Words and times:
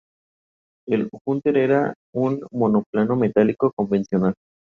Flores 0.87 1.09
de 1.09 1.95
color 2.49 2.83
blanco. 2.91 3.71